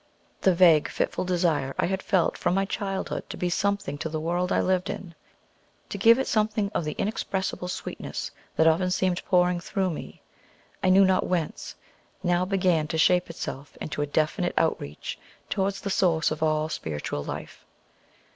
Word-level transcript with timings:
The 0.41 0.55
vague, 0.55 0.87
fitful 0.89 1.25
desire 1.25 1.75
I 1.77 1.85
had 1.85 2.01
felt 2.01 2.35
from 2.35 2.55
my 2.55 2.65
childhood 2.65 3.29
to 3.29 3.37
be 3.37 3.51
something 3.51 3.99
to 3.99 4.09
the 4.09 4.19
world 4.19 4.51
I 4.51 4.59
lived 4.59 4.89
in, 4.89 5.13
to 5.89 5.97
give 5.99 6.17
it 6.17 6.25
something 6.25 6.71
of 6.73 6.83
the 6.85 6.95
the 6.95 6.99
inexpressible 7.03 7.67
sweetness 7.67 8.31
that 8.55 8.65
often 8.65 8.89
seemed 8.89 9.23
pouring 9.25 9.59
through 9.59 9.91
me, 9.91 10.23
I 10.81 10.89
knew 10.89 11.05
not 11.05 11.27
whence, 11.27 11.75
now 12.23 12.45
began 12.45 12.87
to 12.87 12.97
shape 12.97 13.29
itself 13.29 13.77
into 13.79 14.01
a 14.01 14.07
definite 14.07 14.55
outreach 14.57 15.19
towards 15.51 15.79
the 15.81 15.91
Source 15.91 16.31
of 16.31 16.41
all 16.41 16.67
spiritual 16.67 17.23
life. 17.23 17.63